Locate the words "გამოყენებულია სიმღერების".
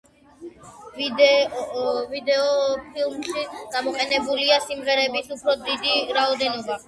3.75-5.29